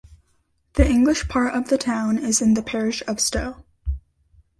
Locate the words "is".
2.17-2.41